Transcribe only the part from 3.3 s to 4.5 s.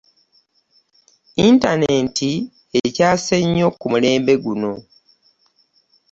nnyo ku mulembe